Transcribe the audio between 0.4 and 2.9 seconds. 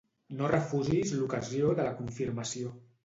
refusis l'ocasió de la confirmació.